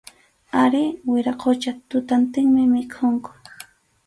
Arí, 0.61 0.81
wiraqucha, 1.11 1.71
tutantinmi 1.91 2.63
mikhunku. 2.73 3.31